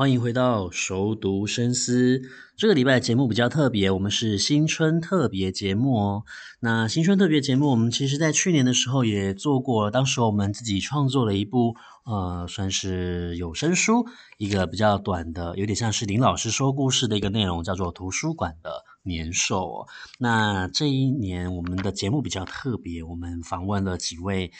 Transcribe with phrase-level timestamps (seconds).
[0.00, 2.22] 欢迎回到熟读深思。
[2.56, 6.24] 这个礼拜节目比较特别，我们是新春特别节目哦。
[6.60, 14.06] 那新春特别节目，我们其实在去年的时候也做过，当时我们自己创作了一部，呃，算是有声书，
[14.38, 19.86] 一个比较短的，有点像是林老师说故事的一个内容，叫做《图书馆的年兽》。
[20.18, 24.50] 那这一年我们的节目比较特别，我们访问了几位。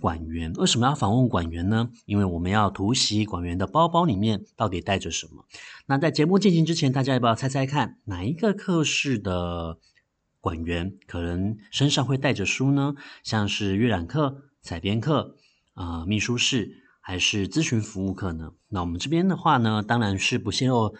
[0.00, 1.90] 馆员为什么要访问馆员呢？
[2.06, 5.46] 因为我们要突袭馆员的包包里面到底带着什么。
[5.86, 9.78] 那在节目进行之前，大家要不要猜猜看，哪一个课室的
[10.40, 12.94] 馆员可能身上会带着书呢？
[13.22, 15.36] 像是阅览课、采编课、
[15.74, 18.52] 啊、秘书室，还是咨询服务课呢？
[18.68, 20.94] 那我们这边的话呢，当然是不泄露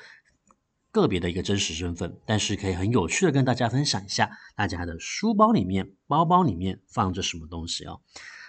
[0.93, 8.01] 个别的一个真实身份，但是可以很有趣的跟大家分享一下，大家的书包里面、包包里面放着什么东西哦。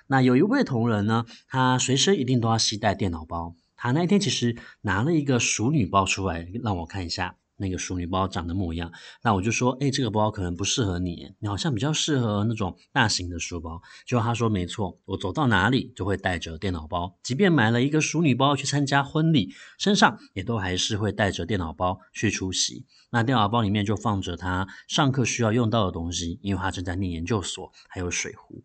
[0.07, 3.55] 那有一位同仁呢，他随身一定都要携带电脑包。
[3.75, 8.91] 他那一天其实拿了一个熟女包出来，让我看一下那个熟女包长的模样。
[9.21, 13.81] 那我就说，诶，这个包可能不适合你，你好像比较适合那种大型的书包。
[14.07, 22.85] 结果他说，没错，我走到哪里就会带着电脑包，即便买了一个熟女包去参加婚礼，身上也都还是会带着电脑包去出席。
[23.11, 28.63] 那电脑包里面就放着他上课需要用到的东西，因为他正在念研究所，还有水壶。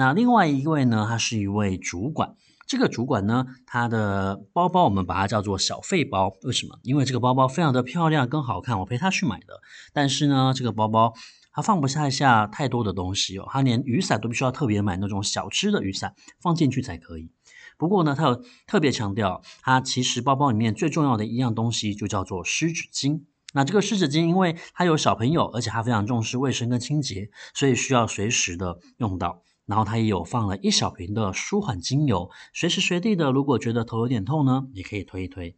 [0.00, 2.34] 那另外一位呢，他是一位主管。
[2.66, 6.32] 这个主管呢，他的包包我们把它叫做小费包。
[6.40, 6.78] 为什么？
[6.82, 9.60] 因为这个包包非常的漂亮，跟好看，我陪他去买的。
[9.92, 11.12] 但是呢，这个包包
[11.52, 17.30] 他放不下下太多的东西哦，他连雨伞都必须要特别买那种小只的雨伞放进去才可以。
[17.76, 23.24] 不过呢，他有特别强调，他其实包包里面最重要的一样东西就叫做湿纸巾。
[23.52, 29.42] 那这个湿纸巾，因为他有小朋友，而且他非常重视卫生跟清洁，所以需要随时的用到。
[29.70, 35.56] 然后他也有放了一小瓶的舒缓精油，随时随地的，如果觉得头有点痛呢，也可以推一推。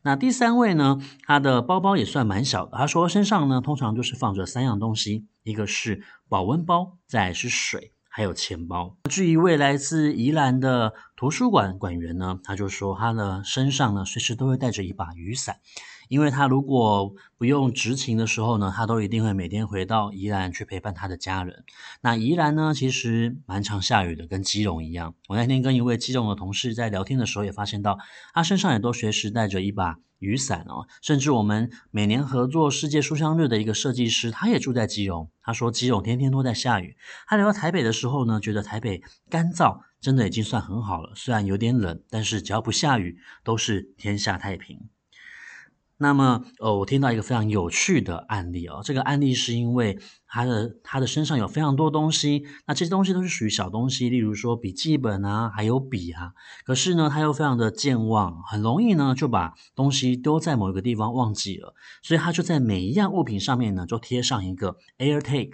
[0.00, 2.78] 那第三位呢，他的包包也算蛮小的。
[2.78, 8.96] 他说身上呢，通常就是放着三样东西，一个是保温包，再是水，还有钱包。
[9.10, 15.58] 至于一位来自宜兰的图书馆馆员呢，他就说他的身上呢，随时都会带着一把雨伞。
[16.12, 21.64] 因为他如果不用执勤的时候呢，他都一定会每天回到宜兰去陪伴他的家人。
[22.02, 25.14] 那宜兰呢，其实蛮常下雨的，跟基隆一样。
[25.28, 27.98] 我那天跟一位基隆的同事在聊天的时候，也发现到
[28.34, 30.86] 他身上也都随时带着一把雨伞哦。
[31.00, 35.30] 甚至我们每年合作世界书香日的一个设计师，他也住在基隆。
[35.40, 36.94] 他说基隆天天都在下雨。
[37.26, 39.00] 他来到台北的时候呢，觉得台北
[39.30, 41.14] 干燥，真的已经算很好了。
[41.16, 44.90] 虽然有点冷，但是只要不下雨，都是天下太平。
[46.02, 48.80] 那么，呃，我听到一个非常有趣的案例哦。
[48.84, 56.32] 这个案例是因为他的他的身上有非常多东西，那这些东西都是属于小东西，例如说笔记本啊，还有笔啊。
[56.64, 65.52] 可是呢，他又非常的健忘，很容易呢就把东西丢在某一个地方忘记了，所以他就在每一样物品上面呢就贴上一个 AirTag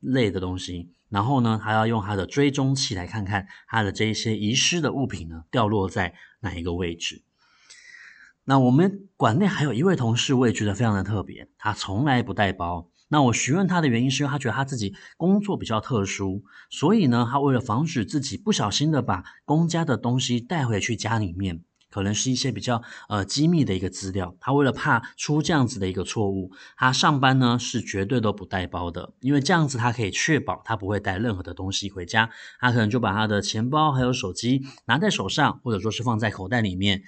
[0.00, 7.22] 类的东西，然后呢，他要用他的追踪器来看看他的这一些遗失的物品呢掉落在哪一个位置。
[8.48, 11.50] 那我们馆内还有一位同事，我也觉得非常的特别。
[11.58, 12.88] 他从来不带包。
[13.08, 21.60] 那我询问他的原因，是因为他觉得他自己工作比较特殊，所以呢，他为了防止自己不小心的把公家的东西带回去家里面，
[21.90, 32.30] 可能是一些比较呃机密的一个资料，他为了怕出这样子的一个错误，他上班呢是绝对都不带包的，因为这样子他可以确保他不会带任何的东西回家。
[32.58, 37.02] 他可能就把他的钱包还有手机拿在手上，或者说是放在口袋里面。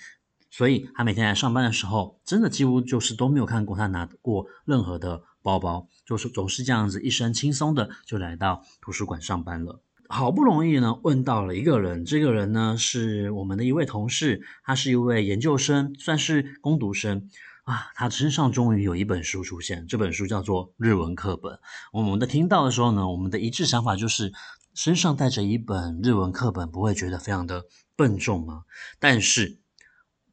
[0.50, 9.80] 所以他每天来上班的时候，真的几乎就是都没有看过他拿过任何的包包，就是总是这样子一身轻松的就来到图书馆上班了。
[10.08, 17.30] 好不容易呢问到了一个人，这个人呢是我们的一位同事，他是一位研究生，算是工读生
[17.62, 17.92] 啊。
[17.94, 21.60] 他身上终于有一本书出现，这本书叫做日文课本。
[21.92, 24.32] 我们的听到的时候呢，我们的一致想法就是，
[24.74, 28.64] 身上带着一本日文课本，不会觉得非常的笨重吗？
[28.98, 29.59] 但是。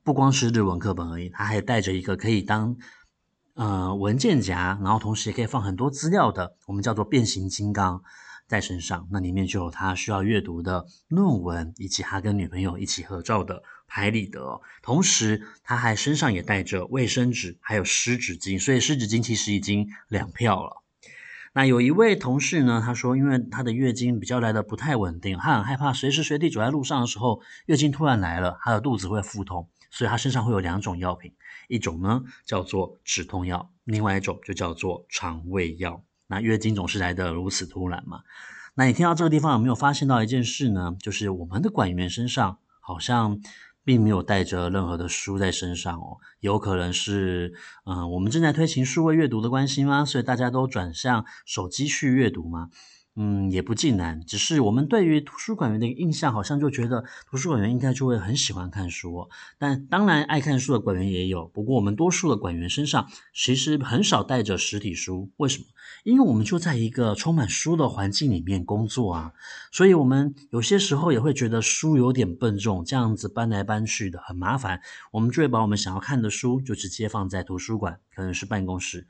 [0.07, 2.77] 不光是日文课本而已，它还带着一个可以当
[3.55, 8.01] 呃文件夹，然后同时也可以放很多资料的，我们叫做变形金刚
[8.47, 9.05] 在身上。
[9.11, 14.61] 那里面就有他需要阅读的论文，以及他跟女朋友一起合照的拍立得。
[14.81, 20.83] 同时，他还身上也带着卫生纸，还有湿纸巾，所以湿纸巾其实已经两票了。
[21.53, 31.33] 那有一位同事呢，他说，因为他的月经比较来的不太稳定，他很害怕随时随地走在路上的时候，月经突然来了，他的肚子会腹痛，所以他身上会有两种药品，
[31.67, 36.03] 一种呢叫做止痛药，另外一种就叫做肠胃药。
[36.27, 38.21] 那月经总是来得如此突然嘛？
[38.75, 40.95] 那你听到这个地方有没有发现到一件事呢？
[40.99, 43.39] 就是我们的管员身上好像。
[43.87, 47.53] 并没有带着任何的书在身上哦，有可能是，
[47.85, 50.03] 嗯、我们正在推行数位阅读的关系吗？
[50.03, 52.69] 所以大家都转向手机去阅读吗？
[53.19, 59.27] 嗯，也不尽然，只是我们对于图书馆员的印象，好像就觉得图书馆员应该就会很喜欢看书。
[59.57, 65.31] 但当然，爱看书的馆员也有，不过我们多数的馆员身上其实很少带着实体书。
[65.37, 65.65] 为什么？
[66.03, 69.33] 因为我们就在一个充满书的环境里面工作啊，
[69.71, 74.79] 所以我们有些时候也会觉得书有点笨重，这样子搬来搬去的很麻烦。
[75.11, 79.07] 我们就会把我们想要看的书就直接放在图书馆，可能是办公室。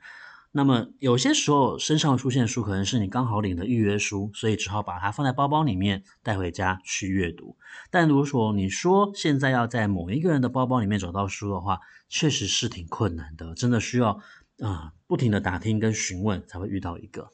[0.50, 7.56] 那么有些时候身上出现书可能是你刚好领的预约书，所以只好把它放在包包里面带回家去阅读。
[7.90, 14.20] 但如果说你说现在要在某一个人的包包里面找到书的话，确实是挺困难的，真的需要
[14.60, 17.30] 啊、不停的打听跟询问才会遇到一个。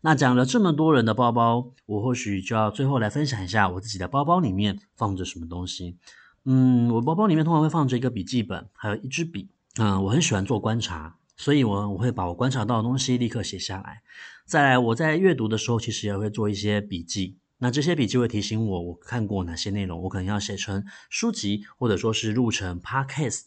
[0.00, 5.98] 那讲了这么多人的包包，我或许就要最后来分享一下我自己的包包里面放着什么东西。
[6.44, 9.50] 嗯，我包包里面通常会放着一个笔记本，还有一支笔。
[9.78, 11.16] 嗯、我很喜欢做观察。
[11.36, 14.02] 所以我，我会把我观察到的东西立刻写下来。
[14.46, 17.38] 再来，我在阅读的时候，其实也会做一些笔记。
[17.58, 23.42] 那这些笔记会提醒我，我看过哪些内容，我可能要写成书籍，或者说是录成 podcast。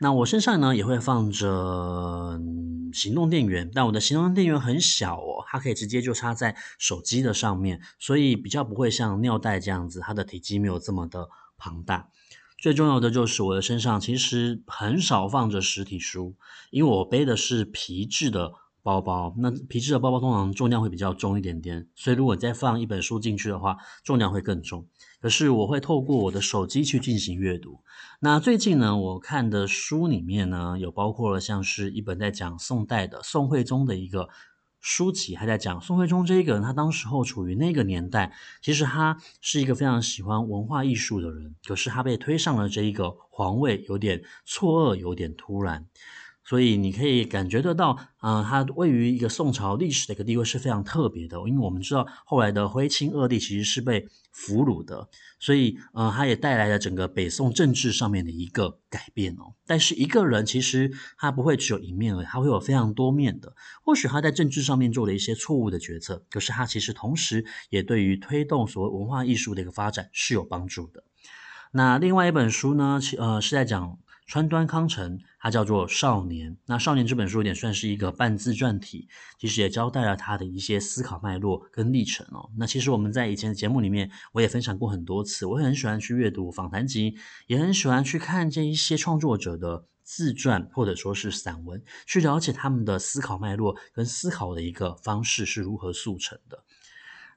[0.00, 2.40] 那我身上呢，也会放着
[2.92, 12.10] 行动电源，但我的行动电源很小哦，它可以直接就插在手机的上面，所以比较不会像尿袋这样子，它的体积没有这么的庞大。
[12.58, 16.34] 最重要的就是我的身上其实很少放着实体书，
[16.70, 18.52] 因为我背的是皮质的
[18.82, 24.88] 包包，那皮质的包包通常重量会比较重一点点，所以如果再放一本书进去的话，重量会更重。
[25.20, 27.80] 可是我会透过我的手机去进行阅读。
[28.20, 34.28] 那最近呢，我看的书里面呢，有包括了像是一本在讲宋代的宋徽宗的一个。
[34.80, 38.32] 书籍还在讲宋徽宗这一个人，他当时候处于那个年代，
[38.62, 45.86] 其实他是一个非常喜欢文化艺术的人，可是他被推上了这一个皇位，有点错愕，有点突然。
[46.44, 51.36] 所以你可以感觉得到，嗯，他，位于一个宋朝历史的一个地位是非常特别的。
[51.46, 55.08] 因为我们知道后来的徽钦二帝其实是被俘虏的，
[55.40, 59.54] 所以，呃，他也带来了整个北宋政治上面的一个改变哦。
[59.66, 63.56] 但是一个人其实他不会只有一面而已，他会有非常多面的。
[63.82, 71.02] 或许他在政治上面做了一些错误的决策，可是他其实同时也对于推动所谓文化艺术的一个发展是有帮助的。
[71.72, 73.98] 那另外一本书呢，其呃是在讲。
[74.28, 76.52] 川端康成，他叫做《少年》。
[76.66, 79.08] 那《少年》这本书有点算是一个半自传体，
[79.38, 82.50] 其实也交代了他的一些思考脉络跟历程哦。
[82.58, 85.46] 那其实我们在以前的节目里面，我也分享过很多次。
[85.46, 87.16] 我很喜欢去阅读访谈集，
[87.46, 96.62] 也很喜欢去看这一些创作者的自传或者说是散文，去了解他们的思考脉络跟思考的一个方式是如何速成的。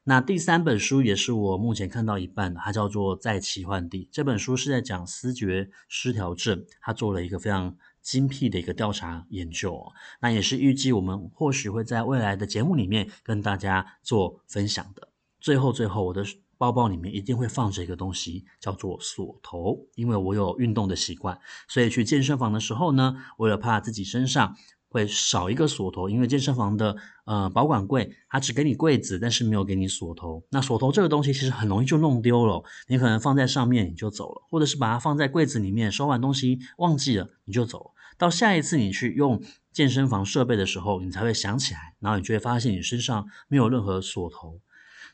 [0.03, 4.05] 那第三本书也是我目前看到一半的，它叫做《在奇幻地》。
[4.11, 9.79] 这本书是在讲思觉失调症，他做了一个非常精辟的一个调查研究。
[10.19, 15.07] 那也是预计我们或许会在未来的节目里面跟大家做分享的。
[15.39, 16.25] 最后，最后，我的
[16.57, 24.55] 包包里面一定会放着一个东西，叫做锁头，因为我有运动的习惯，所以去健身房的时候呢，为了怕自己身上。
[24.91, 30.43] 会少一个锁头，因为健身房的呃保管柜，它只给你柜子，但是没有给你锁头。
[30.49, 37.91] 那锁头这个东西其实很容易就弄丢了，你可能放在上面你就走了，或者是把它放在柜子里面，收完东西忘记了你就走。
[38.17, 44.59] 到下一次你去用健身房设备的时候，你才会想起来，然后你就会发现你身上没有任何锁头。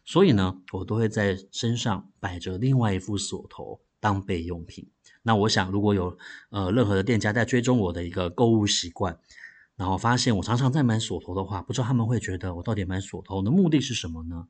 [0.03, 4.89] 所以呢，我都会在身上摆着另外一副锁头当备用品。
[5.21, 6.17] 那我想，如果有
[6.49, 9.19] 呃任何的店家在追踪我的一个购物习惯。
[9.77, 14.47] 然后发现我常常在买锁头的话，不知道他们会觉得我到底买锁头的目的是什么呢？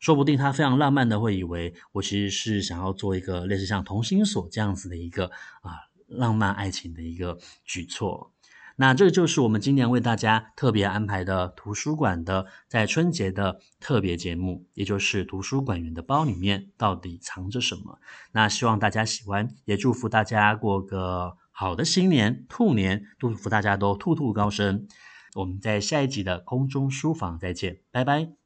[0.00, 5.26] 说不定他非常浪漫的会以为我其实是想要做一个类似像同心锁这样子的一个
[5.60, 5.76] 啊
[6.08, 8.32] 浪漫爱情的一个举措。
[8.76, 17.98] 那这个就是我们今年为大家特别安排的图书馆的在春节的特别节目，也就是图书馆员的包里面到底藏着什么。
[18.32, 21.36] 那希望大家喜欢，也祝福大家过个。
[21.62, 24.88] 好的新年，兔年，祝福大家都兔兔高升。
[25.36, 28.41] 我们在下一集的空中书房再见，拜拜。